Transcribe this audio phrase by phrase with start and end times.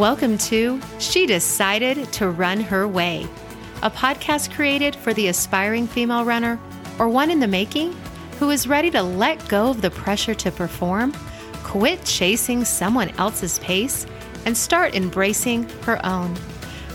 [0.00, 3.28] Welcome to She Decided to Run Her Way,
[3.82, 6.58] a podcast created for the aspiring female runner
[6.98, 7.94] or one in the making
[8.38, 11.12] who is ready to let go of the pressure to perform,
[11.64, 14.06] quit chasing someone else's pace,
[14.46, 16.34] and start embracing her own.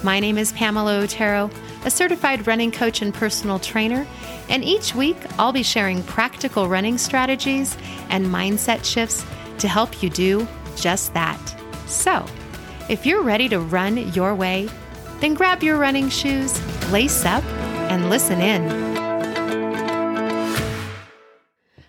[0.04, 1.52] My name is Pamela Otero,
[1.86, 4.08] a certified running coach and personal trainer,
[4.50, 7.78] and each week I'll be sharing practical running strategies
[8.10, 9.24] and mindset shifts
[9.60, 11.40] to help you do just that.
[11.86, 12.26] So,
[12.88, 14.70] if you're ready to run your way,
[15.20, 16.60] then grab your running shoes,
[16.92, 17.44] lace up,
[17.90, 18.64] and listen in.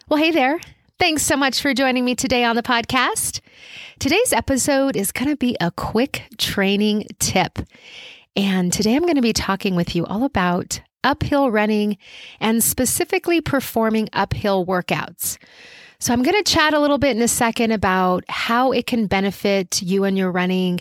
[0.09, 0.59] Well, hey there.
[0.99, 3.41] Thanks so much for joining me today on the podcast.
[3.99, 7.59] Today's episode is going to be a quick training tip.
[8.35, 11.99] And today I'm going to be talking with you all about uphill running
[12.41, 15.37] and specifically performing uphill workouts.
[15.99, 19.07] So, I'm going to chat a little bit in a second about how it can
[19.07, 20.81] benefit you and your running,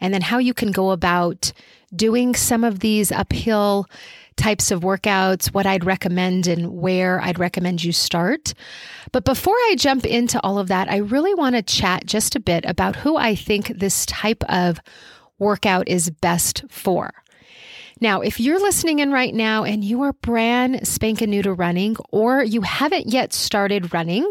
[0.00, 1.52] and then how you can go about
[1.94, 3.86] doing some of these uphill
[4.36, 8.54] types of workouts, what I'd recommend, and where I'd recommend you start.
[9.12, 12.40] But before I jump into all of that, I really want to chat just a
[12.40, 14.80] bit about who I think this type of
[15.38, 17.12] workout is best for.
[18.00, 21.96] Now, if you're listening in right now and you are brand spanking new to running,
[22.10, 24.28] or you haven't yet started running,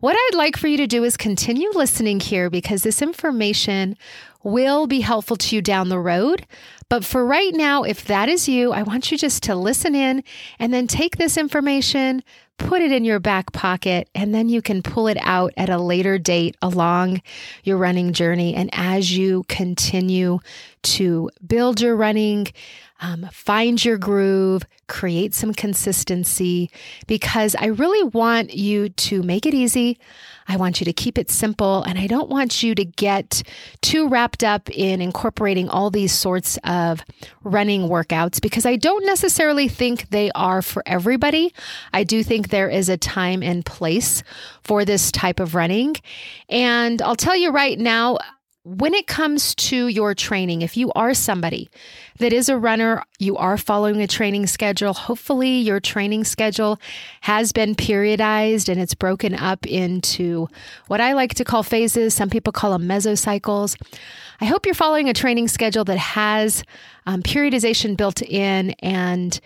[0.00, 3.96] what I'd like for you to do is continue listening here because this information
[4.42, 6.46] will be helpful to you down the road.
[6.88, 10.22] But for right now, if that is you, I want you just to listen in
[10.58, 12.22] and then take this information,
[12.58, 15.78] put it in your back pocket, and then you can pull it out at a
[15.78, 17.22] later date along
[17.64, 18.54] your running journey.
[18.54, 20.38] And as you continue
[20.82, 22.46] to build your running,
[23.00, 26.70] um, find your groove, create some consistency,
[27.06, 29.98] because I really want you to make it easy.
[30.48, 33.42] I want you to keep it simple, and I don't want you to get
[33.82, 37.04] too wrapped up in incorporating all these sorts of
[37.42, 41.52] running workouts because I don't necessarily think they are for everybody.
[41.92, 44.22] I do think there is a time and place
[44.62, 45.96] for this type of running.
[46.48, 48.18] And I'll tell you right now,
[48.66, 51.70] when it comes to your training, if you are somebody
[52.18, 56.80] that is a runner, you are following a training schedule, hopefully your training schedule
[57.20, 60.48] has been periodized and it's broken up into
[60.88, 62.12] what I like to call phases.
[62.12, 63.80] Some people call them mesocycles.
[64.40, 66.64] I hope you're following a training schedule that has
[67.06, 69.38] um, periodization built in and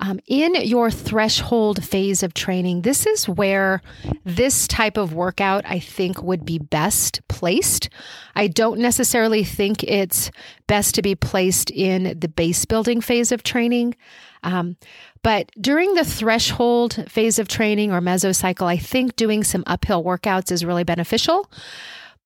[0.00, 3.80] um, in your threshold phase of training, this is where
[4.24, 7.88] this type of workout I think would be best placed.
[8.34, 10.30] I don't necessarily think it's
[10.66, 13.94] best to be placed in the base building phase of training.
[14.42, 14.76] Um,
[15.22, 20.52] but during the threshold phase of training or mesocycle, I think doing some uphill workouts
[20.52, 21.50] is really beneficial.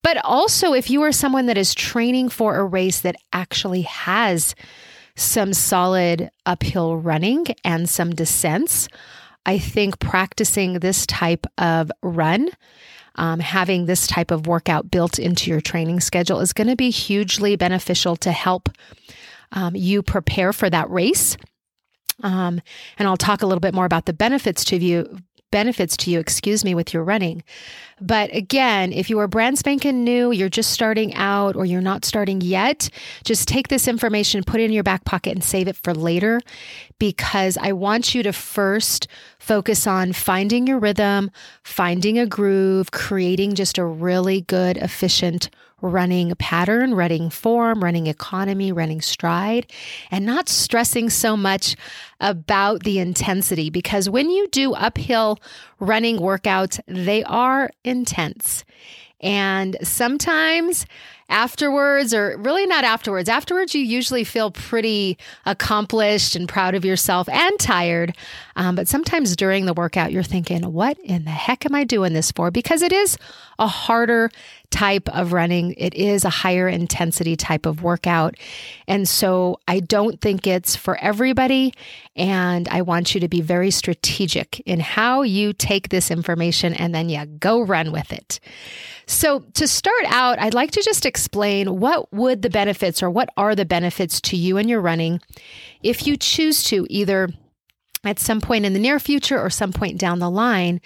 [0.01, 4.55] But also, if you are someone that is training for a race that actually has
[5.19, 8.87] some solid uphill running and some descents.
[9.45, 12.49] I think practicing this type of run,
[13.15, 16.89] um, having this type of workout built into your training schedule is going to be
[16.89, 18.69] hugely beneficial to help
[19.51, 21.35] um, you prepare for that race.
[22.21, 22.61] Um,
[22.97, 25.17] and I'll talk a little bit more about the benefits to you
[25.51, 27.43] benefits to you, excuse me, with your running.
[28.01, 32.05] But again, if you are brand spanking new, you're just starting out or you're not
[32.05, 32.89] starting yet,
[33.23, 36.39] just take this information, put it in your back pocket and save it for later
[36.97, 39.07] because I want you to first
[39.49, 41.31] focus on finding your rhythm,
[41.63, 45.49] finding a groove, creating just a really good, efficient
[45.81, 49.65] running pattern, running form, running economy, running stride,
[50.11, 51.75] and not stressing so much
[52.19, 55.39] about the intensity because when you do uphill
[55.79, 58.63] running workouts, they are intense.
[59.19, 60.85] And sometimes
[61.29, 67.29] afterwards, or really not afterwards, afterwards, you usually feel pretty accomplished and proud of yourself
[67.29, 68.15] and tired.
[68.55, 72.13] Um, but sometimes during the workout, you're thinking, what in the heck am I doing
[72.13, 72.51] this for?
[72.51, 73.17] Because it is
[73.57, 74.31] a harder
[74.71, 78.35] type of running, it is a higher intensity type of workout.
[78.87, 81.73] And so I don't think it's for everybody.
[82.15, 86.93] And I want you to be very strategic in how you take this information and
[86.93, 88.39] then yeah, go run with it.
[89.07, 93.29] So to start out, I'd like to just explain what would the benefits or what
[93.37, 95.19] are the benefits to you and your running
[95.81, 97.29] if you choose to either
[98.03, 100.79] at some point in the near future or some point down the line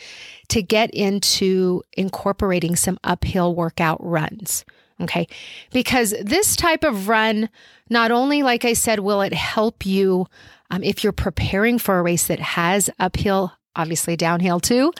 [0.49, 4.65] to get into incorporating some uphill workout runs.
[5.01, 5.27] Okay.
[5.71, 7.49] Because this type of run,
[7.89, 10.27] not only, like I said, will it help you
[10.71, 14.93] um, if you're preparing for a race that has uphill obviously downhill too,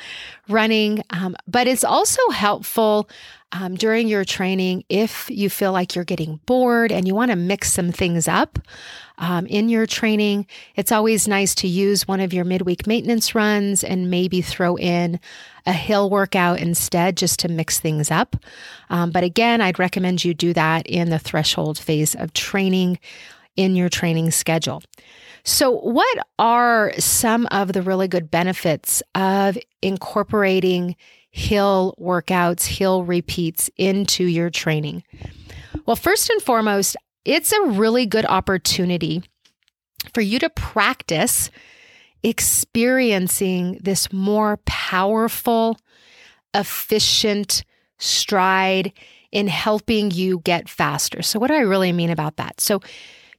[0.50, 1.04] running.
[1.10, 3.10] Um, but it's also helpful
[3.52, 7.38] um, during your training if you feel like you're getting bored and you want to
[7.38, 8.58] mix some things up
[9.20, 10.48] um, in your training.
[10.75, 15.20] It's always nice to use one of your midweek maintenance runs and maybe throw in
[15.66, 18.36] a hill workout instead just to mix things up.
[18.90, 23.00] Um, but again, I'd recommend you do that in the threshold phase of training
[23.56, 24.81] in your training schedule.
[25.44, 30.95] So, what are some of the really good benefits of incorporating
[31.31, 35.04] hill workouts, hill repeats into your training?
[35.86, 36.95] Well, first and foremost,
[37.25, 39.24] it's a really good opportunity
[40.13, 41.50] for you to practice
[42.24, 45.78] experiencing this more powerful,
[46.54, 47.66] efficient
[47.98, 48.94] stride
[49.34, 51.22] in helping you get faster.
[51.22, 52.62] So, what do I really mean about that?
[52.62, 52.81] So,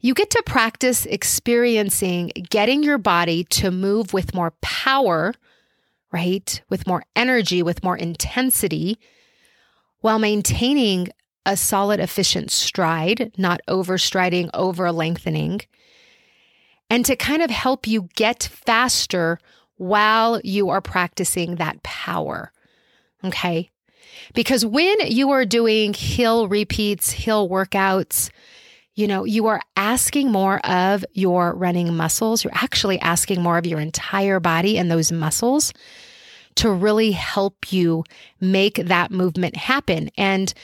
[0.05, 5.33] you get to practice experiencing getting your body to move with more power,
[6.13, 6.61] right?
[6.69, 8.99] With more energy, with more intensity,
[10.03, 11.09] while maintaining
[11.47, 15.63] a solid, efficient stride, not overstriding, over lengthening,
[16.91, 19.39] and to kind of help you get faster
[19.79, 22.53] while you are practicing that power.
[23.25, 23.71] Okay.
[24.35, 28.29] Because when you are doing hill repeats, hill workouts,
[28.95, 32.45] you know, you are asking more of your running muscles.
[32.45, 35.73] You're actually asking more of your entire body and those muscles
[36.57, 38.05] to really help you
[38.41, 40.11] make that movement happen.
[40.17, 40.55] And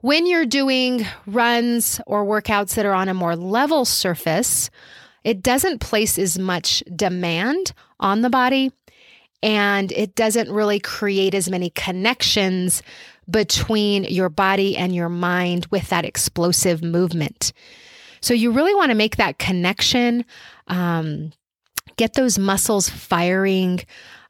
[0.00, 4.70] when you're doing runs or workouts that are on a more level surface,
[5.24, 8.70] it doesn't place as much demand on the body
[9.42, 12.82] and it doesn't really create as many connections
[13.30, 17.52] between your body and your mind with that explosive movement.
[18.20, 20.24] So you really want to make that connection,
[20.68, 21.32] um,
[21.96, 23.80] get those muscles firing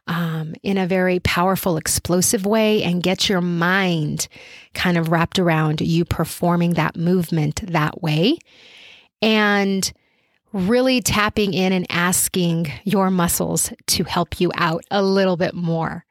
[0.06, 4.28] um, in a very powerful, explosive way, and get your mind
[4.74, 8.38] kind of wrapped around you performing that movement that way.
[9.22, 9.90] And
[10.52, 16.04] really tapping in and asking your muscles to help you out a little bit more.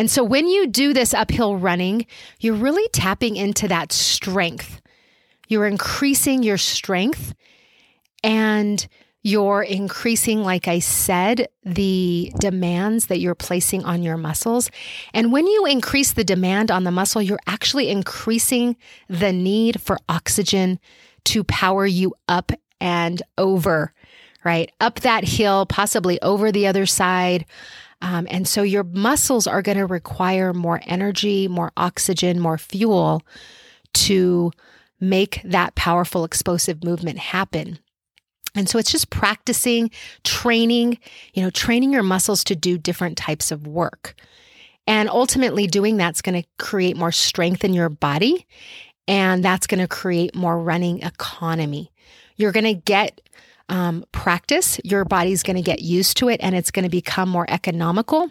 [0.00, 2.06] And so when you do this uphill running,
[2.38, 4.80] you're really tapping into that strength.
[5.46, 7.34] You're increasing your strength
[8.24, 8.88] and
[9.22, 14.70] you're increasing, like I said, the demands that you're placing on your muscles.
[15.12, 18.78] And when you increase the demand on the muscle, you're actually increasing
[19.10, 20.80] the need for oxygen
[21.24, 23.92] to power you up and over,
[24.44, 24.70] right?
[24.80, 27.44] Up that hill, possibly over the other side.
[28.02, 33.22] Um, and so your muscles are going to require more energy, more oxygen, more fuel
[33.92, 34.52] to
[35.00, 37.78] make that powerful explosive movement happen.
[38.54, 39.90] And so it's just practicing,
[40.24, 40.98] training,
[41.34, 44.14] you know, training your muscles to do different types of work.
[44.86, 48.46] And ultimately, doing that's going to create more strength in your body.
[49.06, 51.92] And that's going to create more running economy.
[52.36, 53.20] You're going to get
[53.70, 57.28] um, practice, your body's going to get used to it and it's going to become
[57.28, 58.30] more economical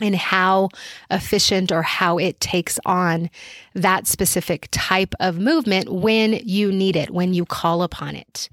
[0.00, 0.68] in how
[1.10, 3.30] efficient or how it takes on
[3.74, 8.50] that specific type of movement when you need it, when you call upon it.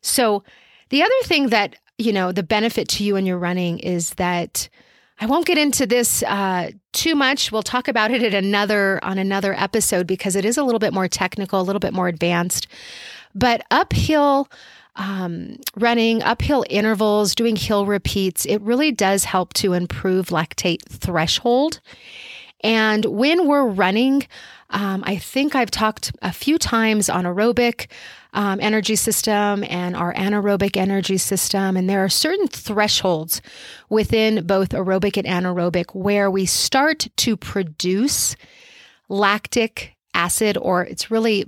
[0.00, 0.42] So,
[0.90, 4.68] the other thing that, you know, the benefit to you in your running is that
[5.20, 7.50] I won't get into this uh, too much.
[7.50, 10.92] We'll talk about it at another on another episode because it is a little bit
[10.92, 12.66] more technical, a little bit more advanced.
[13.34, 14.48] But uphill
[14.96, 21.80] um, running uphill intervals, doing hill repeats, it really does help to improve lactate threshold.
[22.62, 24.26] And when we're running,
[24.70, 27.90] um, I think I've talked a few times on aerobic
[28.32, 31.76] um, energy system and our anaerobic energy system.
[31.76, 33.40] And there are certain thresholds
[33.88, 38.34] within both aerobic and anaerobic where we start to produce
[39.08, 41.44] lactic acid, or it's really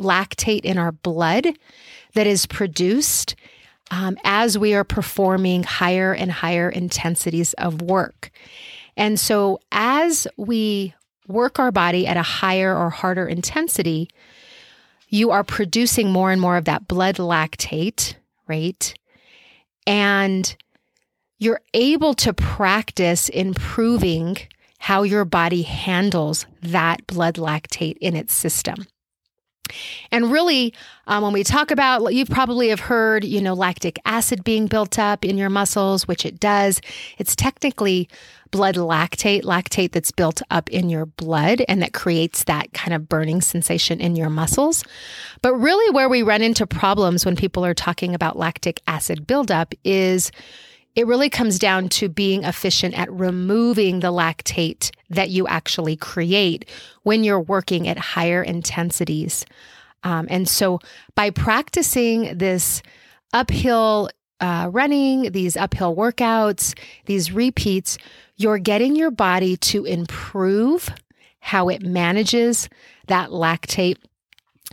[0.00, 1.48] lactate in our blood
[2.14, 3.34] that is produced
[3.90, 8.30] um, as we are performing higher and higher intensities of work.
[8.96, 10.94] And so, as we
[11.26, 14.10] work our body at a higher or harder intensity,
[15.08, 18.14] you are producing more and more of that blood lactate,
[18.46, 18.94] right?
[19.86, 20.54] And
[21.38, 24.36] you're able to practice improving
[24.78, 28.86] how your body handles that blood lactate in its system.
[30.10, 30.74] And really,
[31.06, 34.98] um, when we talk about, you probably have heard, you know, lactic acid being built
[34.98, 36.80] up in your muscles, which it does.
[37.18, 38.08] It's technically
[38.50, 43.08] blood lactate, lactate that's built up in your blood and that creates that kind of
[43.08, 44.82] burning sensation in your muscles.
[45.42, 49.74] But really, where we run into problems when people are talking about lactic acid buildup
[49.84, 50.32] is
[50.96, 56.68] it really comes down to being efficient at removing the lactate that you actually create
[57.02, 59.44] when you're working at higher intensities.
[60.02, 60.78] Um, and so
[61.14, 62.82] by practicing this
[63.32, 67.98] uphill uh, running, these uphill workouts, these repeats,
[68.36, 70.88] you're getting your body to improve
[71.40, 72.68] how it manages
[73.06, 73.96] that lactate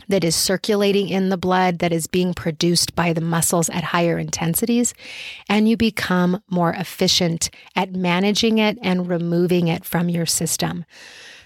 [0.08, 4.18] that is circulating in the blood, that is being produced by the muscles at higher
[4.18, 4.94] intensities,
[5.48, 10.84] and you become more efficient at managing it and removing it from your system.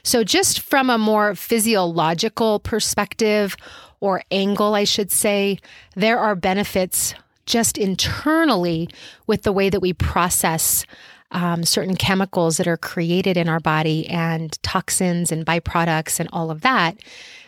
[0.05, 3.57] So, just from a more physiological perspective
[4.01, 5.59] or angle, I should say,
[5.95, 7.15] there are benefits
[7.47, 8.89] just internally
[9.27, 10.85] with the way that we process
[11.31, 16.51] um, certain chemicals that are created in our body and toxins and byproducts and all
[16.51, 16.99] of that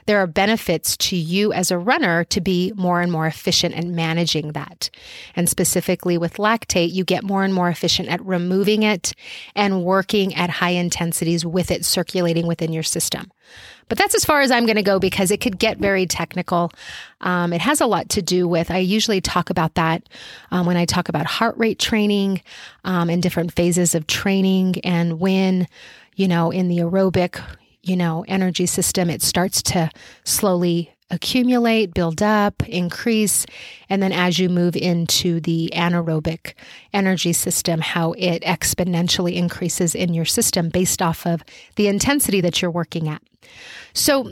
[0.07, 3.85] there are benefits to you as a runner to be more and more efficient at
[3.85, 4.91] managing that.
[5.35, 9.15] And specifically with lactate, you get more and more efficient at removing it
[9.55, 13.31] and working at high intensities with it circulating within your system.
[13.89, 16.73] But that's as far as I'm going to go because it could get very technical.
[17.21, 20.09] Um, it has a lot to do with, I usually talk about that
[20.51, 22.43] um, when I talk about heart rate training
[22.85, 25.69] um, and different phases of training and when,
[26.17, 27.43] you know, in the aerobic,
[27.87, 29.91] you know, energy system, it starts to
[30.25, 33.47] slowly accumulate, build up, increase.
[33.89, 36.55] And then as you move into the anaerobic
[36.93, 41.45] energy system, how it exponentially increases in your system based off of
[41.77, 43.23] the intensity that you're working at.
[43.93, 44.29] So,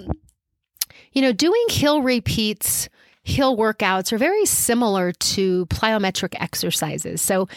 [1.12, 2.88] you know, doing hill repeats,
[3.22, 7.20] hill workouts are very similar to plyometric exercises.
[7.20, 7.48] So,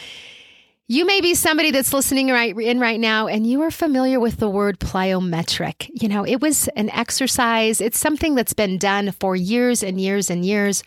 [0.88, 4.36] you may be somebody that's listening right in right now and you are familiar with
[4.36, 5.90] the word plyometric.
[6.00, 7.80] You know, it was an exercise.
[7.80, 10.84] It's something that's been done for years and years and years.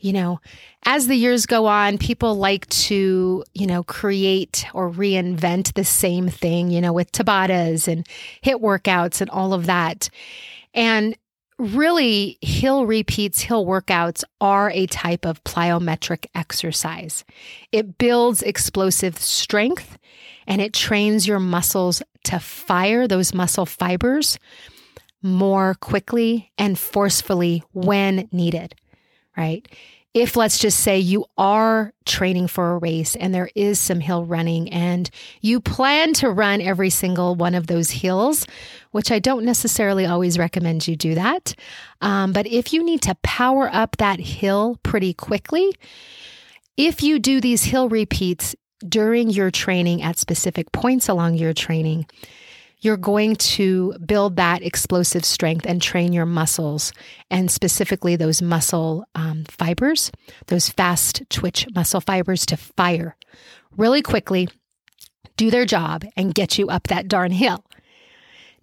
[0.00, 0.40] You know,
[0.84, 6.28] as the years go on, people like to, you know, create or reinvent the same
[6.28, 8.06] thing, you know, with Tabatas and
[8.44, 10.08] HIIT workouts and all of that.
[10.74, 11.16] And
[11.58, 17.24] really, hill repeats, hill workouts are a type of plyometric exercise.
[17.70, 19.98] It builds explosive strength
[20.46, 24.38] and it trains your muscles to fire those muscle fibers
[25.22, 28.74] more quickly and forcefully when needed,
[29.36, 29.68] right?
[30.14, 34.24] if let's just say you are training for a race and there is some hill
[34.24, 35.08] running and
[35.40, 38.46] you plan to run every single one of those hills,
[38.92, 41.54] which I don't necessarily always recommend you do that.
[42.00, 45.72] Um, but if you need to power up that hill pretty quickly,
[46.76, 48.54] if you do these hill repeats
[48.88, 52.06] during your training at specific points along your training,
[52.80, 56.92] you're going to build that explosive strength and train your muscles,
[57.30, 60.10] and specifically those muscle um, fibers,
[60.48, 63.16] those fast twitch muscle fibers to fire
[63.76, 64.48] really quickly,
[65.36, 67.64] do their job, and get you up that darn hill.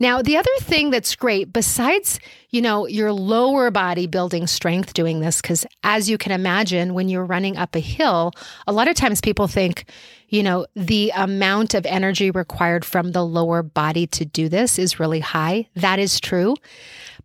[0.02, 5.20] Now, the other thing that's great, besides, you know, your lower body building strength doing
[5.20, 8.32] this, because as you can imagine, when you're running up a hill,
[8.66, 9.86] a lot of times people think,
[10.30, 15.00] you know, the amount of energy required from the lower body to do this is
[15.02, 15.68] really high.
[15.76, 16.56] That is true.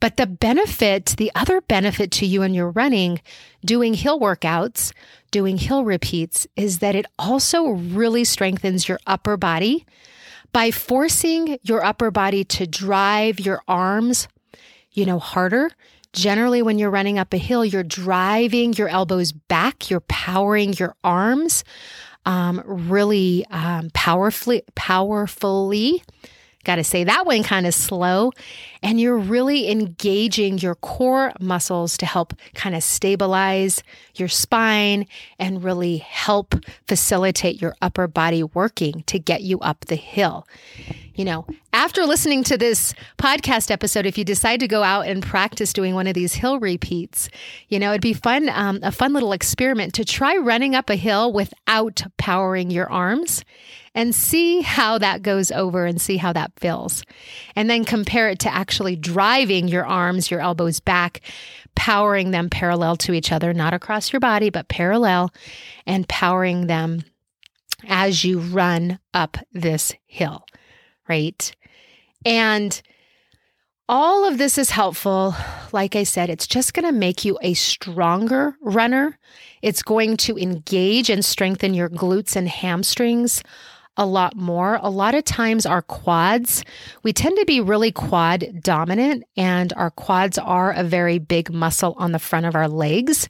[0.01, 3.21] But the benefit, the other benefit to you and you're running,
[3.65, 4.93] doing hill workouts,
[5.31, 9.87] doing hill repeats, is that it also really strengthens your upper body
[10.55, 14.29] by forcing your upper body to drive your arms,
[14.93, 15.69] you know, harder.
[16.13, 20.95] Generally, when you're running up a hill, you're driving your elbows back, you're powering your
[21.03, 21.65] arms
[22.25, 26.05] um, really um, powerfully, powerfully.
[26.63, 28.31] Got to say that one kind of slow.
[28.85, 33.83] And you're really engaging your core muscles to help kind of stabilize
[34.15, 35.07] your spine
[35.39, 36.55] and really help
[36.87, 40.47] facilitate your upper body working to get you up the hill
[41.15, 45.23] you know, after listening to this podcast episode, if you decide to go out and
[45.23, 47.29] practice doing one of these hill repeats,
[47.69, 50.97] you know, it'd be fun, um, a fun little experiment to try running up a
[50.97, 53.45] hill without powering your arms
[53.95, 57.05] and see how that goes over and see how that feels.
[57.55, 61.21] And then compare it to actually driving your arms, your elbows back,
[61.75, 65.33] powering them parallel to each other, not across your body, but parallel,
[65.87, 67.05] and powering them
[67.87, 70.45] as you run up this hill
[71.09, 71.55] right?
[72.25, 72.81] And
[73.89, 75.35] all of this is helpful.
[75.73, 79.19] Like I said, it's just going to make you a stronger runner.
[79.63, 83.43] It's going to engage and strengthen your glutes and hamstrings
[83.97, 84.79] a lot more.
[84.83, 86.65] A lot of times, our quads,
[87.03, 91.95] we tend to be really quad dominant, and our quads are a very big muscle
[91.97, 93.29] on the front of our legs.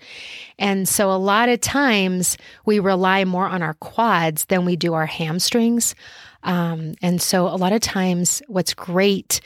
[0.58, 4.94] And so, a lot of times, we rely more on our quads than we do
[4.94, 5.94] our hamstrings.
[6.42, 9.40] Um, and so, a lot of times, what's great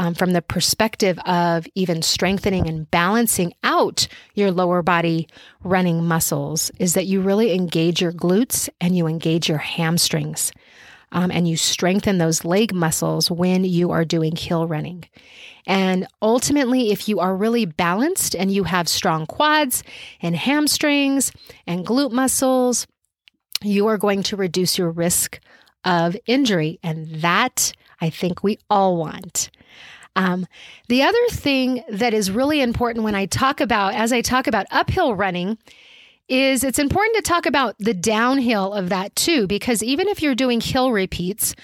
[0.00, 5.28] um, from the perspective of even strengthening and balancing out your lower body
[5.62, 10.52] running muscles is that you really engage your glutes and you engage your hamstrings.
[11.12, 15.04] Um, and you strengthen those leg muscles when you are doing hill running.
[15.66, 19.82] And ultimately, if you are really balanced and you have strong quads
[20.22, 21.30] and hamstrings
[21.66, 22.86] and glute muscles,
[23.60, 25.40] you are going to reduce your risk
[25.84, 26.78] of injury.
[26.82, 29.50] And that I think we all want.
[30.16, 30.46] Um,
[30.88, 34.66] the other thing that is really important when I talk about, as I talk about
[34.70, 35.56] uphill running,
[36.28, 40.34] is it's important to talk about the downhill of that too, because even if you're
[40.34, 41.54] doing hill repeats,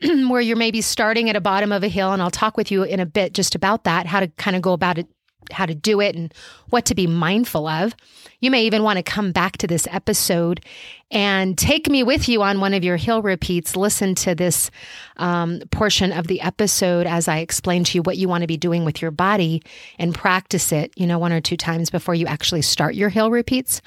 [0.02, 2.82] where you're maybe starting at a bottom of a hill, and I'll talk with you
[2.82, 5.08] in a bit just about that, how to kind of go about it
[5.52, 6.32] how to do it and
[6.70, 7.94] what to be mindful of.
[8.40, 10.64] You may even want to come back to this episode
[11.10, 13.76] and take me with you on one of your hill repeats.
[13.76, 14.70] Listen to this
[15.16, 18.56] um, portion of the episode as I explain to you what you want to be
[18.56, 19.62] doing with your body
[19.98, 23.30] and practice it, you know, one or two times before you actually start your hill
[23.30, 23.80] repeats.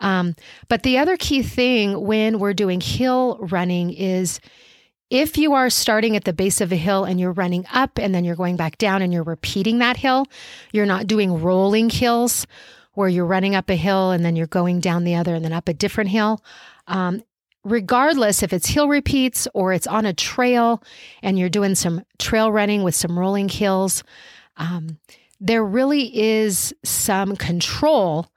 [0.00, 0.34] Um,
[0.68, 4.40] but the other key thing when we're doing hill running is
[5.10, 8.14] if you are starting at the base of a hill and you're running up and
[8.14, 10.26] then you're going back down and you're repeating that hill,
[10.72, 12.46] you're not doing rolling hills
[12.94, 15.52] where you're running up a hill and then you're going down the other and then
[15.52, 16.42] up a different hill.
[16.86, 17.22] Um,
[17.64, 20.82] regardless if it's hill repeats or it's on a trail
[21.22, 24.04] and you're doing some trail running with some rolling hills,
[24.56, 24.98] um,
[25.40, 28.30] there really is some control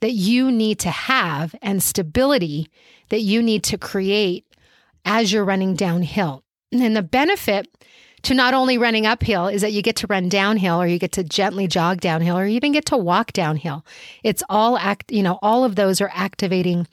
[0.00, 2.70] that you need to have and stability
[3.10, 4.44] that you need to create
[5.08, 6.44] as you're running downhill.
[6.70, 7.66] And the benefit
[8.22, 11.12] to not only running uphill is that you get to run downhill or you get
[11.12, 13.86] to gently jog downhill or even get to walk downhill.
[14.22, 16.86] It's all act, you know, all of those are activating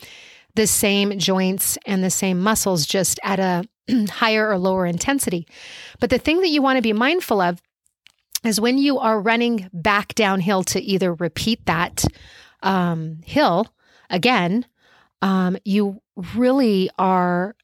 [0.55, 3.67] the same joints and the same muscles just at a
[4.09, 5.45] higher or lower intensity.
[5.99, 7.61] But the thing that you want to be mindful of
[8.45, 12.05] is when you are running back downhill to either repeat that
[12.63, 13.67] um, hill
[14.09, 14.65] again,
[15.21, 16.01] um, you
[16.35, 17.55] really are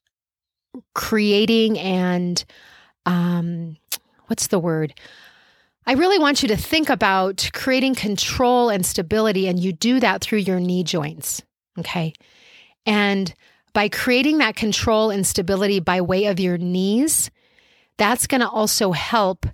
[0.94, 2.44] creating and
[3.06, 3.78] um,
[4.28, 4.94] what's the word?
[5.86, 10.22] I really want you to think about creating control and stability, and you do that
[10.22, 11.42] through your knee joints.
[11.80, 12.14] Okay.
[12.86, 13.34] And
[13.74, 17.32] by creating that control and stability by way of your knees,
[17.98, 19.46] that's going to also help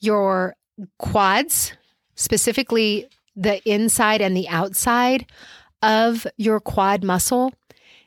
[0.00, 0.54] your
[0.98, 1.72] quads,
[2.14, 5.26] specifically the inside and the outside
[5.82, 7.52] of your quad muscle,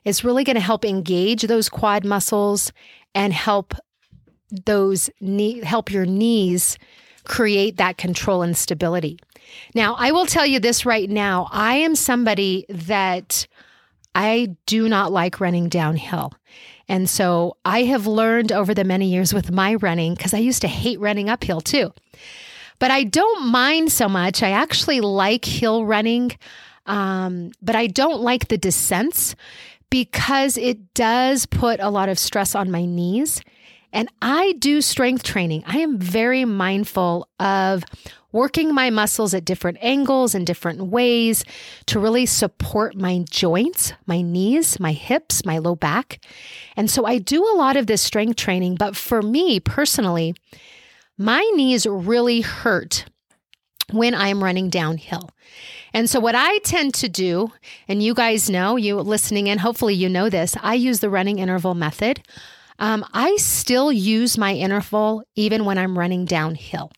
[0.06, 2.72] is really going to help engage those quad muscles
[3.16, 3.74] and help
[4.66, 6.78] those knee help your knees
[7.24, 9.18] create that control and stability.
[9.74, 11.48] Now, I will tell you this right now.
[11.52, 13.48] I am somebody that
[14.14, 16.34] I do not like running downhill.
[16.88, 20.62] And so I have learned over the many years with my running, because I used
[20.62, 21.94] to hate running uphill too.
[22.80, 24.44] But I don't mind so much.
[24.44, 26.38] I actually like hill running,
[26.86, 29.36] um, but I don't like the descents
[29.94, 33.40] because it does put a lot of stress on my knees.
[33.92, 35.64] And I do strength training.
[35.68, 37.84] I am very mindful of
[38.32, 41.46] working my muscles at different angles and different ways
[41.86, 46.26] to really support my joints, my knees, my hips, my low back.
[46.76, 48.78] And so I do a lot of this strength training.
[48.80, 50.34] But for me personally,
[51.20, 53.06] my knees really hurt
[53.92, 55.30] when I'm running downhill.
[55.94, 57.52] And so, what I tend to do,
[57.88, 61.40] and you guys know, you listening in, hopefully you know this, I use the running
[61.40, 62.22] interval method.
[62.80, 66.92] Um, I still use my interval even when I'm running downhill.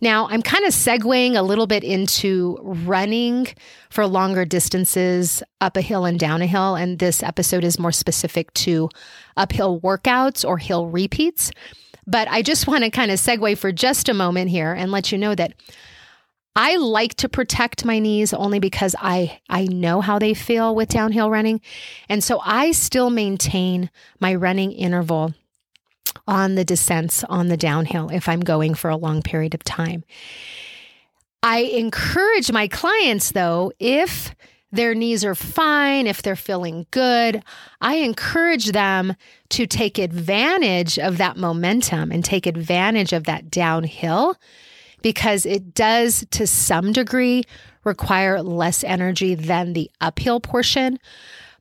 [0.00, 3.48] Now, I'm kind of segueing a little bit into running
[3.90, 6.76] for longer distances up a hill and down a hill.
[6.76, 8.90] And this episode is more specific to
[9.36, 11.50] uphill workouts or hill repeats.
[12.06, 15.10] But I just want to kind of segue for just a moment here and let
[15.10, 15.54] you know that
[16.56, 20.88] I like to protect my knees only because I I know how they feel with
[20.88, 21.60] downhill running.
[22.08, 25.34] And so I still maintain my running interval
[26.26, 30.04] on the descents on the downhill if I'm going for a long period of time.
[31.42, 34.34] I encourage my clients though if
[34.70, 37.42] their knees are fine, if they're feeling good,
[37.80, 39.14] I encourage them
[39.50, 44.36] to take advantage of that momentum and take advantage of that downhill
[45.02, 47.44] because it does to some degree
[47.84, 50.98] require less energy than the uphill portion.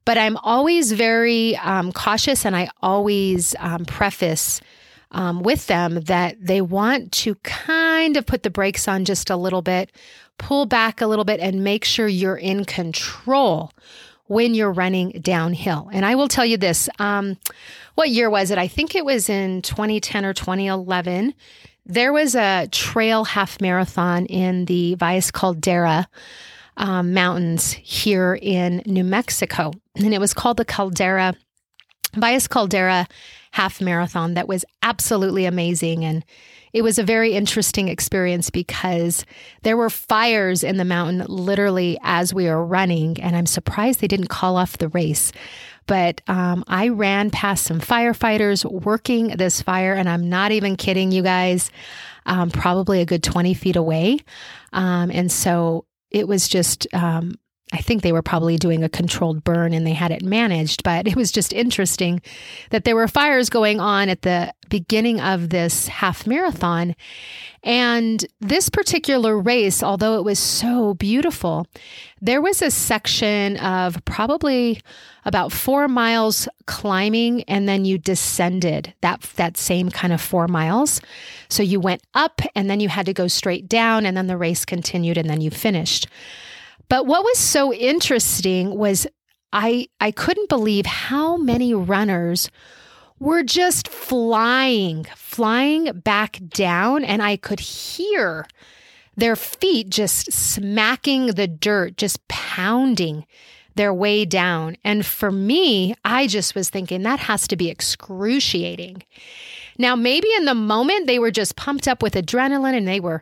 [0.05, 4.61] But I'm always very um, cautious and I always um, preface
[5.11, 9.35] um, with them that they want to kind of put the brakes on just a
[9.35, 9.91] little bit,
[10.37, 13.71] pull back a little bit, and make sure you're in control
[14.27, 15.89] when you're running downhill.
[15.91, 17.37] And I will tell you this um,
[17.95, 18.57] what year was it?
[18.57, 21.33] I think it was in 2010 or 2011.
[21.89, 26.09] There was a trail half marathon in the Valles Caldera
[26.75, 31.33] um, Mountains here in New Mexico, and it was called the Caldera
[32.13, 33.07] Valles Caldera
[33.51, 36.03] half marathon that was absolutely amazing.
[36.03, 36.25] And
[36.73, 39.25] it was a very interesting experience because
[39.63, 43.19] there were fires in the mountain literally as we were running.
[43.21, 45.31] And I'm surprised they didn't call off the race.
[45.87, 51.11] But um, I ran past some firefighters working this fire, and I'm not even kidding
[51.11, 51.71] you guys,
[52.25, 54.19] um, probably a good 20 feet away.
[54.73, 57.35] Um, and so it was just um,
[57.73, 61.05] I think they were probably doing a controlled burn and they had it managed, but
[61.05, 62.21] it was just interesting
[62.69, 66.95] that there were fires going on at the beginning of this half marathon.
[67.63, 71.67] And this particular race, although it was so beautiful,
[72.21, 74.79] there was a section of probably
[75.25, 81.01] about four miles climbing, and then you descended that, that same kind of four miles.
[81.49, 84.37] So you went up and then you had to go straight down, and then the
[84.37, 86.07] race continued, and then you finished.
[86.89, 89.07] But what was so interesting was
[89.51, 92.49] I I couldn't believe how many runners
[93.19, 98.45] were just flying, flying back down and I could hear
[99.15, 103.25] their feet just smacking the dirt, just pounding
[103.75, 104.77] their way down.
[104.83, 109.03] And for me, I just was thinking that has to be excruciating.
[109.77, 113.21] Now, maybe in the moment they were just pumped up with adrenaline and they were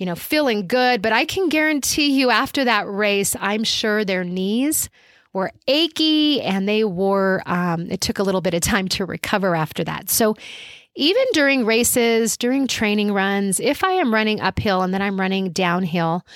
[0.00, 1.02] you know, feeling good.
[1.02, 4.88] But I can guarantee you after that race, I'm sure their knees
[5.34, 9.54] were achy and they were, um, it took a little bit of time to recover
[9.54, 10.08] after that.
[10.08, 10.34] So,
[10.96, 15.50] even during races, during training runs, if I am running uphill and then I'm running
[15.52, 16.26] downhill,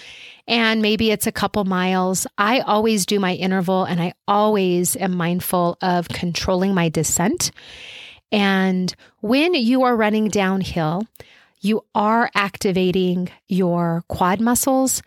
[0.46, 5.16] and maybe it's a couple miles, I always do my interval and I always am
[5.16, 7.50] mindful of controlling my descent.
[8.31, 11.03] And when you are running downhill,
[11.64, 15.03] you are activating your quad muscles.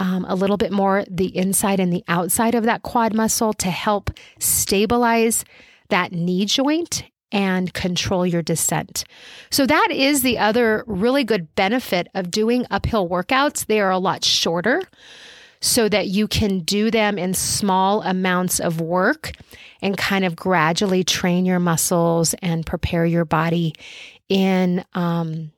[0.00, 3.68] Um, a little bit more the inside and the outside of that quad muscle to
[3.68, 5.44] help stabilize
[5.88, 9.04] that knee joint and control your descent.
[9.50, 13.66] So, that is the other really good benefit of doing uphill workouts.
[13.66, 14.82] They are a lot shorter
[15.60, 19.32] so that you can do them in small amounts of work
[19.82, 23.74] and kind of gradually train your muscles and prepare your body
[24.28, 25.50] in um,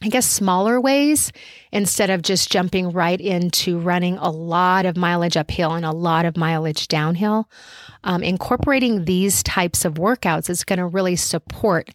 [0.00, 1.32] I guess, smaller ways
[1.72, 6.24] instead of just jumping right into running a lot of mileage uphill and a lot
[6.24, 7.50] of mileage downhill.
[8.04, 11.90] Um, incorporating these types of workouts is going to really support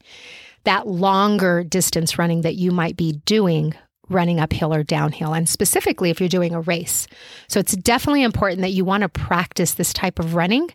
[0.66, 3.74] that longer distance running that you might be doing
[4.10, 7.08] running uphill or downhill, and specifically if you're doing a race.
[7.48, 10.70] So it's definitely important that you want to practice this type of running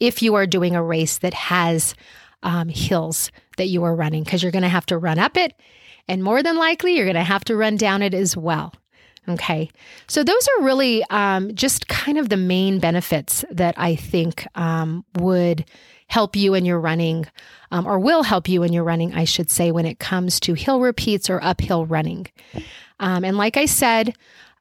[0.00, 1.94] if you are doing a race that has
[2.42, 5.54] um, hills that you are running, because you're going to have to run up it
[6.08, 8.74] and more than likely, you're going to have to run down it as well.
[9.28, 9.70] Okay.
[10.06, 15.04] So, those are really um, just kind of the main benefits that I think um,
[15.16, 15.64] would
[16.08, 17.26] help you in your running,
[17.70, 20.54] um, or will help you in your running, I should say, when it comes to
[20.54, 22.26] hill repeats or uphill running.
[23.00, 24.14] Um, and like I said,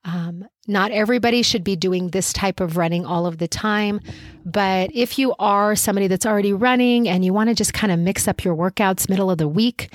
[0.05, 3.99] um, not everybody should be doing this type of running all of the time.
[4.45, 7.99] But if you are somebody that's already running and you want to just kind of
[7.99, 9.93] mix up your workouts middle of the week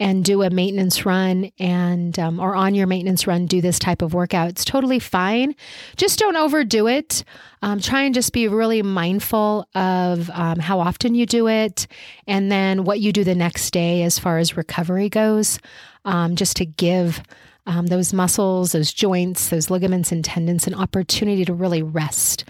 [0.00, 4.00] and do a maintenance run and um, or on your maintenance run do this type
[4.00, 4.48] of workout.
[4.48, 5.54] It's totally fine.
[5.96, 7.22] Just don't overdo it.
[7.60, 11.86] Um, try and just be really mindful of um, how often you do it
[12.26, 15.58] and then what you do the next day as far as recovery goes
[16.06, 17.22] um, just to give
[17.66, 22.46] um, those muscles those joints those ligaments and tendons an opportunity to really rest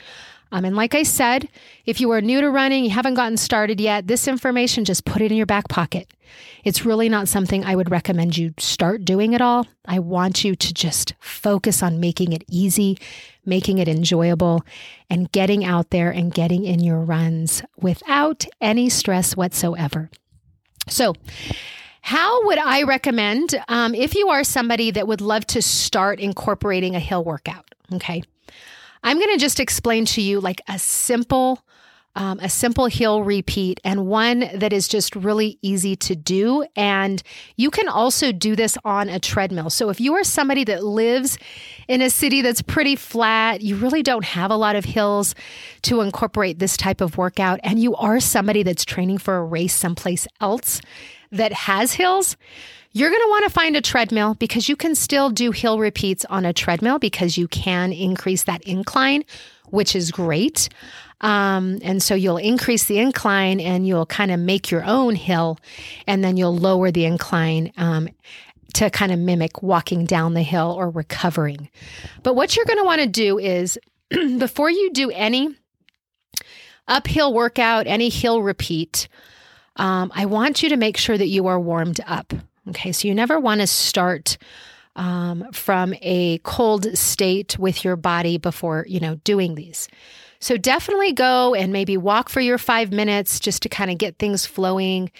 [0.52, 1.48] um, and like I said,
[1.86, 5.22] if you are new to running, you haven't gotten started yet, this information, just put
[5.22, 6.12] it in your back pocket.
[6.64, 9.66] It's really not something I would recommend you start doing at all.
[9.84, 12.98] I want you to just focus on making it easy,
[13.44, 14.64] making it enjoyable,
[15.08, 20.10] and getting out there and getting in your runs without any stress whatsoever.
[20.88, 21.14] So,
[22.02, 26.96] how would I recommend um, if you are somebody that would love to start incorporating
[26.96, 27.74] a hill workout?
[27.92, 28.22] Okay.
[29.02, 31.62] I'm going to just explain to you like a simple
[32.16, 36.64] um, a simple hill repeat and one that is just really easy to do.
[36.74, 37.22] And
[37.56, 39.70] you can also do this on a treadmill.
[39.70, 41.38] So if you are somebody that lives
[41.86, 45.34] in a city that's pretty flat, you really don't have a lot of hills
[45.82, 49.74] to incorporate this type of workout, and you are somebody that's training for a race
[49.74, 50.80] someplace else
[51.30, 52.36] that has hills,
[52.92, 56.24] you're going to want to find a treadmill because you can still do hill repeats
[56.24, 59.24] on a treadmill because you can increase that incline,
[59.68, 60.68] which is great.
[61.20, 65.58] Um, and so you'll increase the incline and you'll kind of make your own hill
[66.06, 68.08] and then you'll lower the incline um,
[68.74, 71.68] to kind of mimic walking down the hill or recovering.
[72.22, 73.78] But what you're going to want to do is
[74.10, 75.54] before you do any
[76.88, 79.06] uphill workout, any hill repeat,
[79.76, 82.32] um, I want you to make sure that you are warmed up.
[82.68, 84.36] Okay, so you never want to start
[84.96, 89.88] um, from a cold state with your body before you know doing these.
[90.40, 94.18] So definitely go and maybe walk for your five minutes just to kind of get
[94.18, 95.10] things flowing.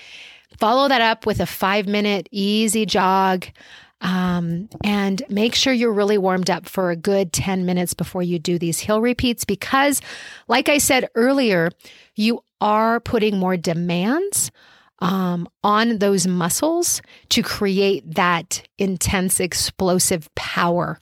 [0.58, 3.46] Follow that up with a five minute easy jog.
[4.02, 8.38] Um, and make sure you're really warmed up for a good 10 minutes before you
[8.38, 10.00] do these hill repeats because,
[10.48, 11.70] like I said earlier,
[12.14, 14.50] you are putting more demands
[15.00, 20.98] um, on those muscles to create that intense, explosive power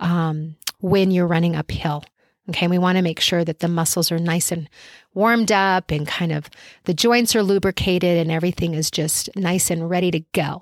[0.00, 2.04] um, when you're running uphill.
[2.48, 4.68] Okay, we want to make sure that the muscles are nice and
[5.14, 6.48] warmed up and kind of
[6.84, 10.60] the joints are lubricated and everything is just nice and ready to go.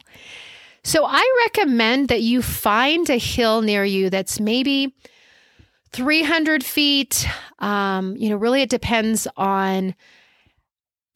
[0.82, 4.94] So I recommend that you find a hill near you that's maybe
[5.92, 7.26] 300 feet.
[7.58, 9.94] Um, you know, really it depends on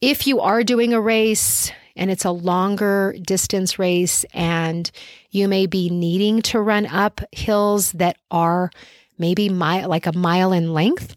[0.01, 4.89] if you are doing a race and it's a longer distance race and
[5.31, 8.71] you may be needing to run up hills that are
[9.17, 11.15] maybe like a mile in length.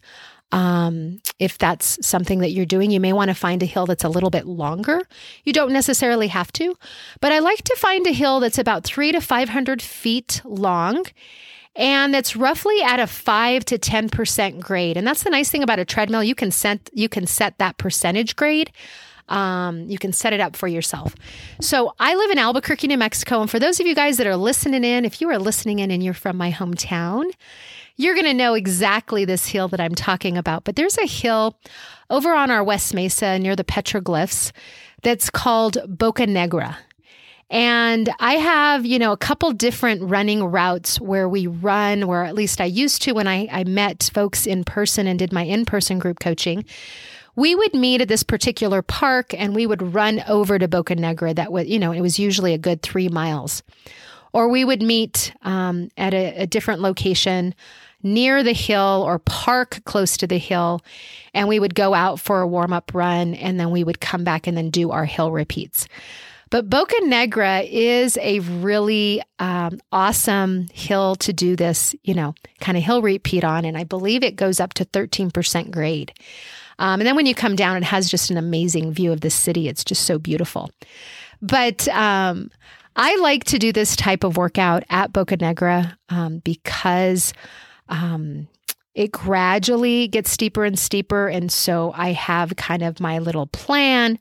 [0.51, 4.03] Um, if that's something that you're doing, you may want to find a hill that's
[4.03, 5.01] a little bit longer.
[5.45, 6.75] You don't necessarily have to,
[7.21, 11.05] but I like to find a hill that's about three to 500 feet long
[11.75, 14.97] and that's roughly at a 5 to 10% grade.
[14.97, 16.23] And that's the nice thing about a treadmill.
[16.23, 18.71] You can set, you can set that percentage grade.
[19.29, 21.15] Um, you can set it up for yourself.
[21.61, 23.41] So I live in Albuquerque, New Mexico.
[23.41, 25.91] And for those of you guys that are listening in, if you are listening in
[25.91, 27.31] and you're from my hometown,
[27.95, 30.65] you're going to know exactly this hill that I'm talking about.
[30.65, 31.57] But there's a hill
[32.09, 34.51] over on our West Mesa near the petroglyphs
[35.03, 36.77] that's called Boca Negra.
[37.53, 42.33] And I have, you know, a couple different running routes where we run, where at
[42.33, 45.63] least I used to when I, I met folks in person and did my in
[45.63, 46.65] person group coaching.
[47.35, 51.35] We would meet at this particular park and we would run over to Boca Negra.
[51.35, 53.61] That was, you know, it was usually a good three miles.
[54.31, 57.53] Or we would meet um, at a, a different location
[58.01, 60.81] near the hill or park close to the hill.
[61.35, 64.23] And we would go out for a warm up run and then we would come
[64.23, 65.87] back and then do our hill repeats.
[66.53, 72.77] But Boca Negra is a really um, awesome hill to do this, you know, kind
[72.77, 73.65] of hill repeat on.
[73.65, 76.13] And I believe it goes up to 13% grade.
[76.77, 79.31] Um, and then when you come down, it has just an amazing view of the
[79.31, 79.67] city.
[79.67, 80.69] It's just so beautiful.
[81.41, 82.51] But um,
[82.95, 87.33] I like to do this type of workout at Boca Negra um, because
[87.89, 88.47] um,
[88.95, 91.27] it gradually gets steeper and steeper.
[91.27, 94.19] And so I have kind of my little plan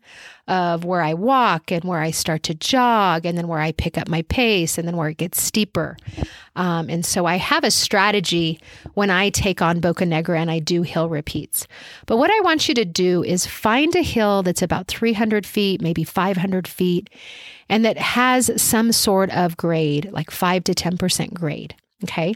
[0.48, 3.98] of where I walk and where I start to jog and then where I pick
[3.98, 5.96] up my pace and then where it gets steeper.
[6.56, 8.60] Um, and so I have a strategy
[8.94, 11.66] when I take on Boca Negra and I do hill repeats.
[12.06, 15.82] But what I want you to do is find a hill that's about 300 feet,
[15.82, 17.10] maybe 500 feet,
[17.68, 21.74] and that has some sort of grade, like 5 to 10% grade.
[22.04, 22.34] Okay.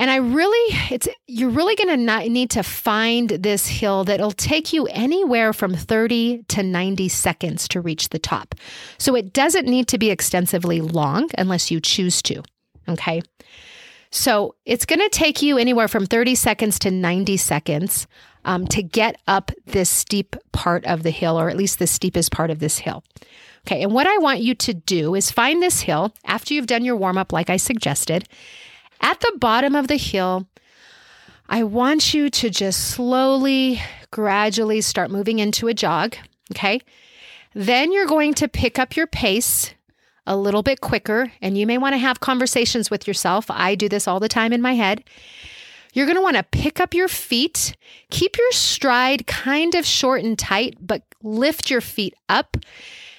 [0.00, 4.72] And I really, it's you're really going to need to find this hill that'll take
[4.72, 8.54] you anywhere from 30 to 90 seconds to reach the top.
[8.96, 12.42] So it doesn't need to be extensively long unless you choose to.
[12.88, 13.20] Okay.
[14.10, 18.06] So it's going to take you anywhere from 30 seconds to 90 seconds
[18.46, 22.32] um, to get up this steep part of the hill, or at least the steepest
[22.32, 23.04] part of this hill.
[23.66, 23.82] Okay.
[23.82, 26.96] And what I want you to do is find this hill after you've done your
[26.96, 28.26] warm up, like I suggested,
[29.00, 30.46] at the bottom of the hill,
[31.48, 36.16] I want you to just slowly, gradually start moving into a jog.
[36.52, 36.80] Okay.
[37.54, 39.74] Then you're going to pick up your pace
[40.26, 43.46] a little bit quicker, and you may want to have conversations with yourself.
[43.50, 45.02] I do this all the time in my head.
[45.92, 47.76] You're going to want to pick up your feet,
[48.10, 52.56] keep your stride kind of short and tight, but lift your feet up,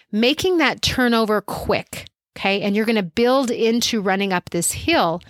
[0.09, 2.05] making that turnover quick.
[2.37, 2.61] Okay.
[2.61, 5.21] And you're going to build into running up this hill.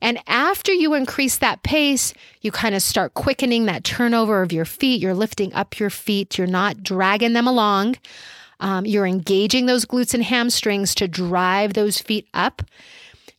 [0.00, 4.64] And after you increase that pace, you kind of start quickening that turnover of your
[4.64, 5.00] feet.
[5.00, 6.38] You're lifting up your feet.
[6.38, 7.96] You're not dragging them along.
[8.58, 12.62] Um, you're engaging those glutes and hamstrings to drive those feet up.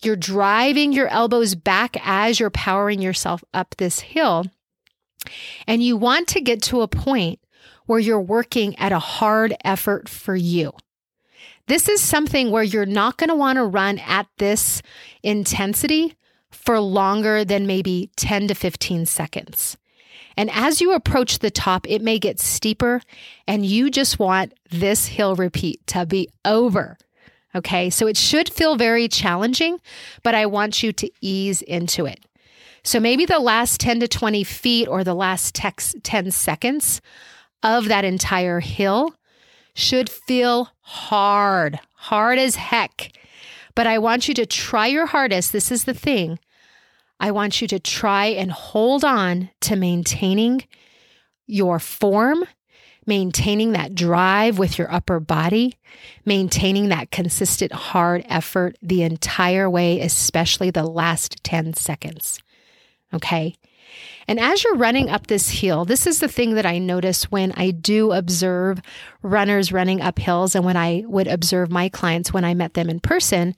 [0.04, 4.46] You're driving your elbows back as you're powering yourself up this hill.
[5.68, 7.40] And you want to get to a point
[7.86, 10.72] where you're working at a hard effort for you.
[11.72, 14.82] This is something where you're not going to want to run at this
[15.24, 16.16] intensity
[16.50, 19.78] for longer than maybe 10 to 15 seconds.
[20.36, 23.02] And as you approach the top, it may get steeper,
[23.48, 26.98] and you just want this hill repeat to be over.
[27.56, 29.80] Okay, so it should feel very challenging,
[30.24, 32.20] but I want you to ease into it.
[32.84, 37.02] So maybe the last 10 to 20 feet or the last 10 seconds
[37.64, 39.16] of that entire hill
[39.74, 43.12] should feel hard, hard as heck.
[43.76, 45.52] But I want you to try your hardest.
[45.52, 46.40] This is the thing.
[47.20, 50.64] I want you to try and hold on to maintaining
[51.46, 52.46] your form,
[53.06, 55.78] maintaining that drive with your upper body,
[56.26, 62.42] maintaining that consistent hard effort the entire way, especially the last 10 seconds.
[63.14, 63.56] Okay.
[64.28, 67.52] And as you're running up this hill, this is the thing that I notice when
[67.54, 68.82] I do observe
[69.22, 72.90] runners running up hills and when I would observe my clients when I met them
[72.90, 73.56] in person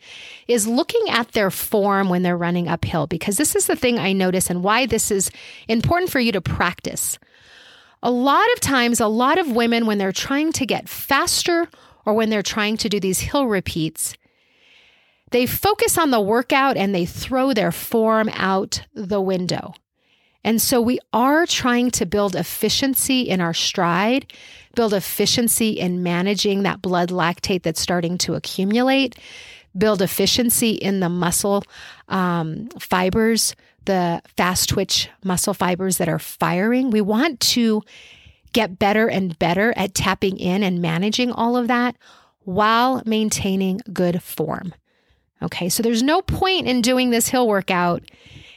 [0.48, 4.14] is looking at their form when they're running uphill because this is the thing I
[4.14, 5.30] notice and why this is
[5.68, 7.20] important for you to practice.
[8.02, 11.70] A lot of times, a lot of women, when they're trying to get faster
[12.06, 14.16] or when they're trying to do these hill repeats,
[15.32, 19.74] they focus on the workout and they throw their form out the window.
[20.44, 24.32] And so we are trying to build efficiency in our stride,
[24.76, 29.18] build efficiency in managing that blood lactate that's starting to accumulate,
[29.78, 31.64] build efficiency in the muscle
[32.10, 36.90] um, fibers, the fast twitch muscle fibers that are firing.
[36.90, 37.82] We want to
[38.54, 41.96] get better and better at tapping in and managing all of that
[42.42, 44.74] while maintaining good form.
[45.42, 48.04] Okay, so there's no point in doing this hill workout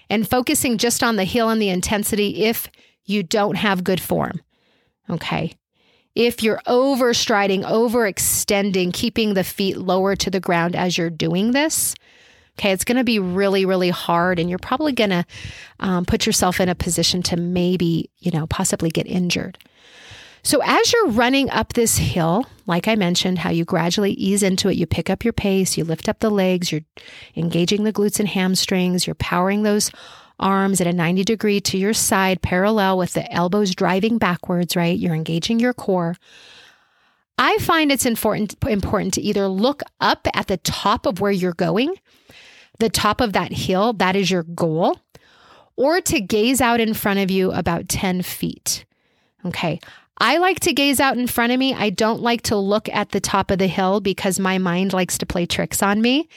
[0.09, 2.69] and focusing just on the heel and the intensity if
[3.05, 4.41] you don't have good form.
[5.09, 5.55] Okay.
[6.15, 11.95] If you're overstriding, overextending, keeping the feet lower to the ground as you're doing this,
[12.59, 14.39] okay, it's going to be really, really hard.
[14.39, 15.27] And you're probably going to
[15.79, 19.59] um, put yourself in a position to maybe, you know, possibly get injured.
[20.47, 24.69] So, as you're running up this hill, like I mentioned, how you gradually ease into
[24.69, 26.83] it, you pick up your pace, you lift up the legs, you're
[27.35, 29.91] engaging the glutes and hamstrings, you're powering those
[30.39, 34.97] arms at a 90 degree to your side, parallel with the elbows driving backwards, right?
[34.97, 36.15] You're engaging your core.
[37.37, 41.55] I find it's important, important to either look up at the top of where you're
[41.55, 41.93] going,
[42.79, 45.01] the top of that hill, that is your goal,
[45.75, 48.85] or to gaze out in front of you about 10 feet.
[49.45, 49.81] Okay.
[50.19, 51.75] I like to gaze out in front of me.
[51.75, 55.19] I don't like to look at the top of the hill because my mind likes
[55.19, 56.29] to play tricks on me.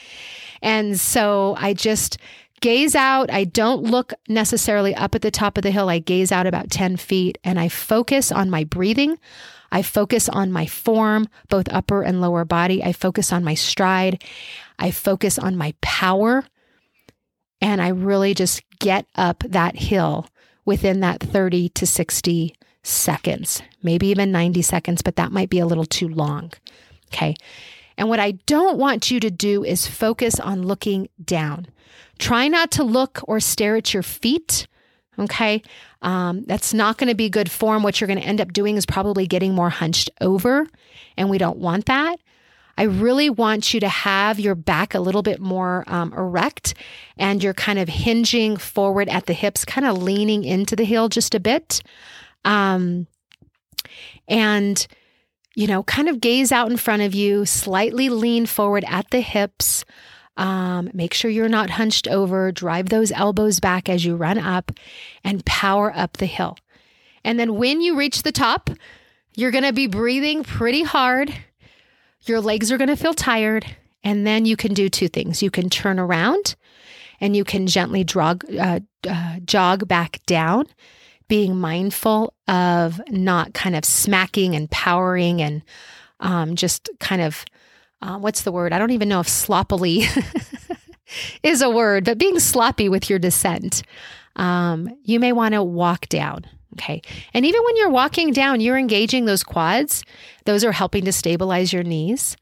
[0.60, 2.18] And so I just
[2.60, 3.30] gaze out.
[3.30, 5.88] I don't look necessarily up at the top of the hill.
[5.88, 9.18] I gaze out about 10 feet and I focus on my breathing.
[9.72, 12.84] I focus on my form, both upper and lower body.
[12.84, 14.22] I focus on my stride.
[14.78, 16.44] I focus on my power.
[17.62, 20.28] And I really just get up that hill
[20.64, 25.66] within that 30 to 60 seconds, maybe even 90 seconds, but that might be a
[25.66, 26.52] little too long.
[27.12, 27.34] Okay.
[27.96, 31.66] And what I don't want you to do is focus on looking down.
[32.18, 34.66] Try not to look or stare at your feet.
[35.18, 35.62] Okay.
[36.00, 37.82] Um, that's not going to be good form.
[37.82, 40.66] What you're going to end up doing is probably getting more hunched over,
[41.16, 42.18] and we don't want that.
[42.78, 46.72] I really want you to have your back a little bit more um, erect
[47.18, 51.10] and you're kind of hinging forward at the hips, kind of leaning into the heel
[51.10, 51.82] just a bit.
[52.44, 53.06] Um,
[54.28, 54.86] and,
[55.54, 59.20] you know, kind of gaze out in front of you, slightly lean forward at the
[59.20, 59.84] hips.
[60.36, 62.52] Um, make sure you're not hunched over.
[62.52, 64.72] Drive those elbows back as you run up
[65.24, 66.56] and power up the hill.
[67.24, 68.70] And then when you reach the top,
[69.34, 71.34] you're going to be breathing pretty hard.
[72.22, 73.66] Your legs are going to feel tired.
[74.02, 75.42] And then you can do two things.
[75.42, 76.56] You can turn around
[77.20, 80.66] and you can gently jog, uh, uh, jog back down
[81.30, 85.62] being mindful of not kind of smacking and powering and
[86.18, 87.44] um, just kind of
[88.02, 88.72] uh, what's the word?
[88.72, 90.04] I don't even know if sloppily
[91.42, 93.82] is a word, but being sloppy with your descent.
[94.36, 96.46] Um, you may want to walk down.
[96.74, 97.02] Okay.
[97.34, 100.02] And even when you're walking down, you're engaging those quads.
[100.46, 102.36] Those are helping to stabilize your knees,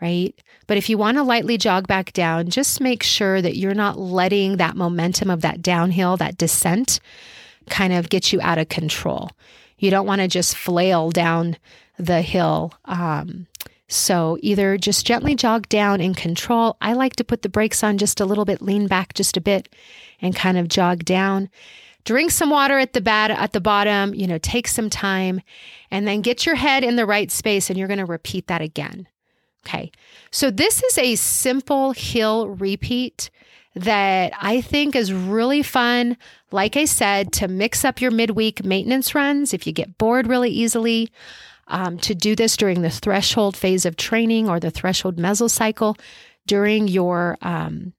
[0.00, 0.34] right?
[0.66, 3.98] But if you want to lightly jog back down, just make sure that you're not
[3.98, 7.00] letting that momentum of that downhill, that descent,
[7.68, 9.30] kind of get you out of control.
[9.78, 11.56] You don't want to just flail down
[11.98, 12.72] the hill.
[12.84, 13.46] Um,
[13.88, 16.76] so either just gently jog down in control.
[16.80, 19.40] I like to put the brakes on just a little bit, lean back just a
[19.40, 19.68] bit,
[20.20, 21.50] and kind of jog down.
[22.04, 25.40] Drink some water at the bad at the bottom, you know, take some time
[25.90, 28.60] and then get your head in the right space and you're going to repeat that
[28.60, 29.06] again.
[29.64, 29.92] Okay.
[30.30, 33.30] So this is a simple hill repeat
[33.74, 36.16] that I think is really fun.
[36.50, 40.50] Like I said, to mix up your midweek maintenance runs if you get bored really
[40.50, 41.10] easily.
[41.68, 45.98] Um, to do this during the threshold phase of training or the threshold mesocycle
[46.44, 47.94] during your um,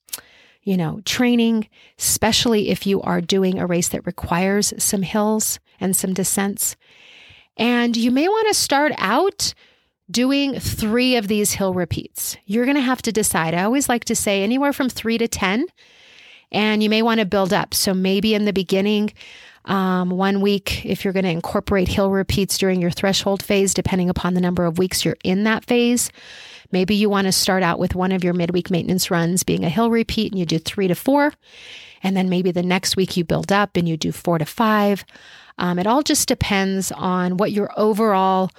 [0.64, 1.68] you know, training,
[2.00, 6.76] especially if you are doing a race that requires some hills and some descents.
[7.58, 9.54] And you may want to start out
[10.12, 12.38] doing three of these hill repeats.
[12.46, 13.54] You're going to have to decide.
[13.54, 15.66] I always like to say anywhere from three to 10,
[16.52, 17.74] and you may want to build up.
[17.74, 19.14] So maybe in the beginning,
[19.66, 24.10] um, one week, if you're going to incorporate hill repeats during your threshold phase, depending
[24.10, 26.12] upon the number of weeks you're in that phase,
[26.74, 29.70] Maybe you want to start out with one of your midweek maintenance runs being a
[29.70, 31.32] hill repeat and you do three to four.
[32.02, 35.06] And then maybe the next week you build up and you do four to five.
[35.60, 38.50] Um, it all just depends on what your overall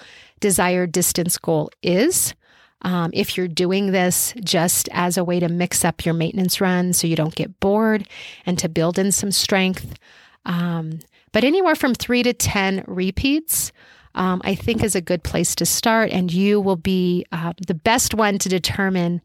[0.44, 2.34] desired distance goal is.
[2.82, 6.92] Um, if you're doing this just as a way to mix up your maintenance run
[6.92, 8.06] so you don't get bored
[8.44, 9.98] and to build in some strength.
[10.44, 11.00] Um,
[11.32, 13.72] but anywhere from three to 10 repeats
[14.14, 16.10] um, I think is a good place to start.
[16.10, 19.22] And you will be uh, the best one to determine,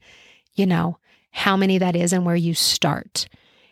[0.55, 0.97] you know,
[1.31, 3.27] how many that is and where you start.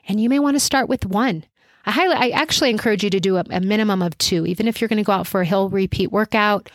[0.07, 1.45] And you may want to start with one.
[1.85, 4.81] I highly, I actually encourage you to do a, a minimum of two, even if
[4.81, 6.69] you're going to go out for a hill repeat workout.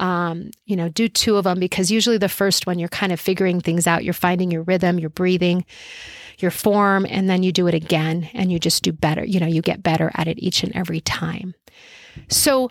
[0.00, 3.20] Um, you know, do two of them because usually the first one you're kind of
[3.20, 4.02] figuring things out.
[4.02, 5.66] You're finding your rhythm, your breathing,
[6.38, 9.22] your form, and then you do it again and you just do better.
[9.24, 11.54] You know, you get better at it each and every time.
[12.28, 12.70] So,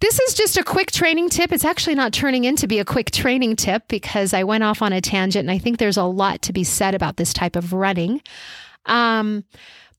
[0.00, 1.52] this is just a quick training tip.
[1.52, 4.92] It's actually not turning into be a quick training tip because I went off on
[4.92, 7.72] a tangent and I think there's a lot to be said about this type of
[7.72, 8.20] running.
[8.84, 9.44] Um,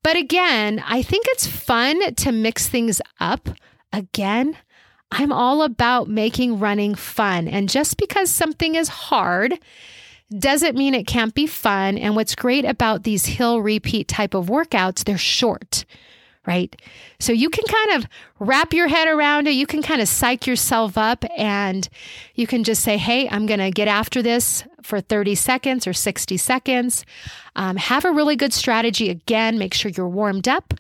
[0.04, 3.50] but again, I think it's fun to mix things up.
[3.92, 4.56] Again,
[5.12, 7.48] I'm all about making running fun.
[7.48, 9.58] And just because something is hard
[10.38, 11.98] doesn't mean it can't be fun.
[11.98, 15.86] And what's great about these hill repeat type of workouts, they're short
[16.48, 16.82] right?
[17.20, 19.52] So you can kind of wrap your head around it.
[19.52, 21.88] You can kind of psych yourself up and
[22.34, 25.94] you can just say, hey, I'm going to get after this for 30 seconds or
[25.94, 27.06] 60 seconds.
[27.58, 29.10] Um, have a really good strategy.
[29.10, 30.74] Again, make sure you're warmed up.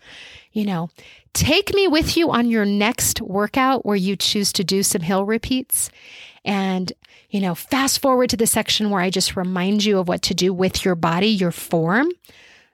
[0.54, 0.90] You know,
[1.34, 5.26] take me with you on your next workout where you choose to do some hill
[5.26, 5.90] repeats.
[6.46, 6.92] And,
[7.30, 10.34] you know, fast forward to the section where I just remind you of what to
[10.34, 12.10] do with your body, your form.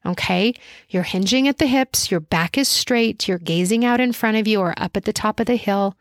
[0.06, 0.54] Okay.
[0.90, 2.12] You're hinging at the hips.
[2.12, 3.28] Your back is straight.
[3.28, 5.96] You're gazing out in front of you or up at the top of the hill.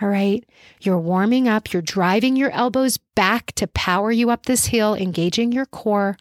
[0.00, 0.44] All right.
[0.80, 1.72] You're warming up.
[1.72, 6.16] You're driving your elbows back to power you up this hill, engaging your core.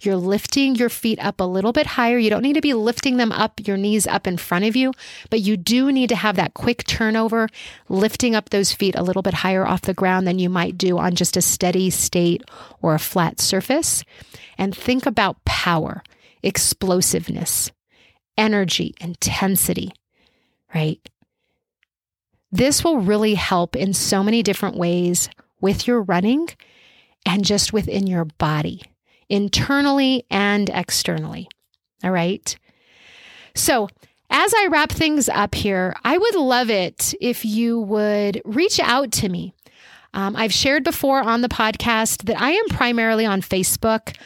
[0.00, 2.18] You're lifting your feet up a little bit higher.
[2.18, 4.92] You don't need to be lifting them up, your knees up in front of you,
[5.28, 7.48] but you do need to have that quick turnover,
[7.88, 10.98] lifting up those feet a little bit higher off the ground than you might do
[10.98, 12.42] on just a steady state
[12.82, 14.04] or a flat surface.
[14.56, 16.02] And think about power
[16.42, 17.70] explosiveness,
[18.36, 19.92] energy, intensity,
[20.74, 21.06] right?
[22.52, 25.28] This will really help in so many different ways
[25.60, 26.48] with your running
[27.26, 28.82] and just within your body,
[29.30, 31.48] internally and externally.
[32.04, 32.56] All right.
[33.54, 33.88] So,
[34.32, 39.10] as I wrap things up here, I would love it if you would reach out
[39.12, 39.54] to me.
[40.14, 44.16] Um, I've shared before on the podcast that I am primarily on Facebook.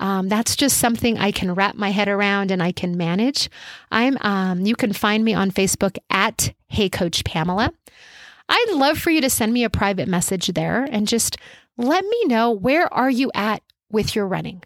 [0.00, 3.48] Um, that's just something I can wrap my head around and I can manage.
[3.90, 7.72] I'm um, you can find me on Facebook at Hey Coach Pamela.
[8.48, 11.36] I'd love for you to send me a private message there and just
[11.76, 14.62] let me know where are you at with your running.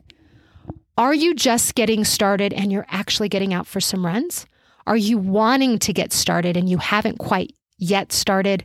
[0.96, 4.46] Are you just getting started and you're actually getting out for some runs?
[4.86, 8.64] Are you wanting to get started and you haven't quite yet started?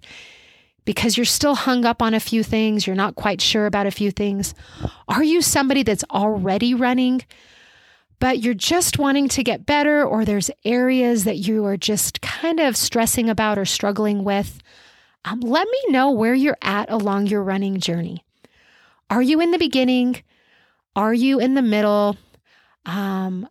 [0.86, 3.92] because you're still hung up on a few things, you're not quite sure about a
[3.92, 4.54] few things?
[5.08, 7.22] Are you somebody that's already running,
[8.20, 12.60] but you're just wanting to get better, or there's areas that you are just kind
[12.60, 14.60] of stressing about or struggling with?
[15.24, 18.26] Um, let me know where you're at along your running journey.
[19.10, 20.24] Are you in the beginning?
[20.96, 22.18] Are you in the middle?
[22.86, 23.48] Um,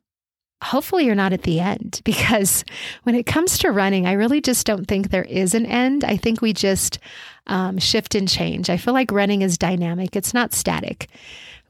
[0.62, 2.64] hopefully you're not at the end because
[3.04, 6.04] when it comes to running, I really just don't think there is an end.
[6.04, 6.98] I think we just
[7.46, 8.70] um, shift and change.
[8.70, 11.08] I feel like running is dynamic, it's not static.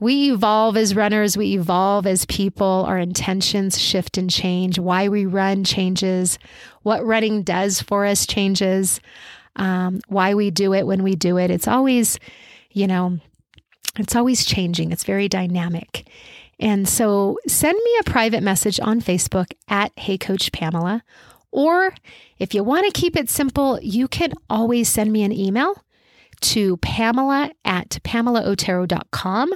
[0.00, 2.84] We evolve as runners, we evolve as people.
[2.88, 4.78] Our intentions shift and change.
[4.78, 6.38] Why we run changes.
[6.82, 9.00] What running does for us changes.
[9.56, 11.50] Um, why we do it when we do it.
[11.50, 12.18] It's always,
[12.70, 13.18] you know,
[14.00, 14.92] it's always changing.
[14.92, 16.06] It's very dynamic.
[16.58, 21.02] And so send me a private message on Facebook at Hey Coach Pamela.
[21.50, 21.94] Or
[22.38, 25.82] if you want to keep it simple, you can always send me an email
[26.40, 29.52] to pamela at pamelaotero.com.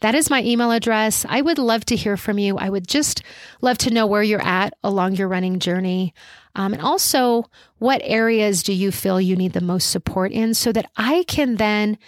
[0.00, 1.24] That is my email address.
[1.28, 2.56] I would love to hear from you.
[2.56, 3.22] I would just
[3.60, 6.14] love to know where you're at along your running journey.
[6.56, 10.72] Um, and also, what areas do you feel you need the most support in so
[10.72, 11.98] that I can then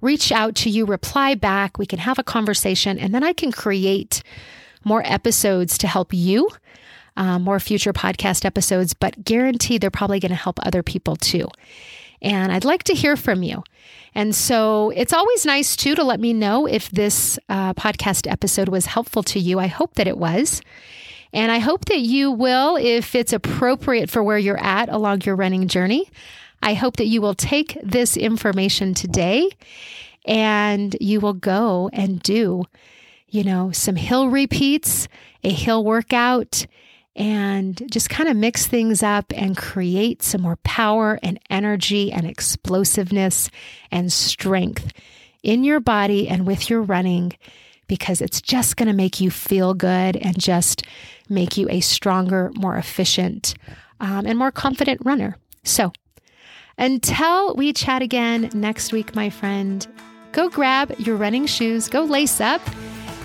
[0.00, 3.50] reach out to you, reply back, we can have a conversation, and then I can
[3.50, 4.22] create
[4.84, 6.48] more episodes to help you.
[7.16, 11.48] Um, more future podcast episodes, but guarantee they're probably going to help other people too.
[12.20, 13.62] And I'd like to hear from you.
[14.14, 18.68] And so it's always nice too to let me know if this uh, podcast episode
[18.68, 19.58] was helpful to you.
[19.58, 20.60] I hope that it was.
[21.32, 25.36] And I hope that you will, if it's appropriate for where you're at along your
[25.36, 26.08] running journey,
[26.62, 29.50] I hope that you will take this information today
[30.24, 32.64] and you will go and do,
[33.28, 35.06] you know, some hill repeats,
[35.44, 36.66] a hill workout,
[37.18, 42.24] and just kind of mix things up and create some more power and energy and
[42.24, 43.50] explosiveness
[43.90, 44.92] and strength
[45.42, 47.32] in your body and with your running
[47.88, 50.84] because it's just going to make you feel good and just
[51.28, 53.54] make you a stronger, more efficient,
[53.98, 55.36] um, and more confident runner.
[55.64, 55.92] So,
[56.76, 59.84] until we chat again next week, my friend,
[60.30, 62.60] go grab your running shoes, go lace up,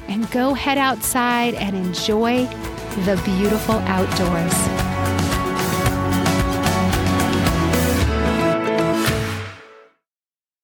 [0.08, 2.48] and go head outside and enjoy
[2.96, 4.93] the beautiful outdoors.